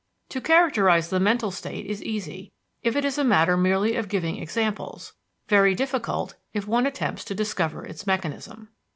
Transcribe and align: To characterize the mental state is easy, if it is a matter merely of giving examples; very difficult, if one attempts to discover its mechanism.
To 0.29 0.41
characterize 0.41 1.11
the 1.11 1.19
mental 1.19 1.51
state 1.51 1.85
is 1.85 2.01
easy, 2.01 2.51
if 2.81 2.95
it 2.95 3.05
is 3.05 3.19
a 3.19 3.23
matter 3.23 3.55
merely 3.55 3.95
of 3.95 4.09
giving 4.09 4.37
examples; 4.37 5.13
very 5.47 5.75
difficult, 5.75 6.33
if 6.53 6.65
one 6.67 6.87
attempts 6.87 7.23
to 7.25 7.35
discover 7.35 7.85
its 7.85 8.07
mechanism. 8.07 8.69